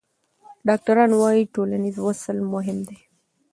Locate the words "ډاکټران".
0.67-1.11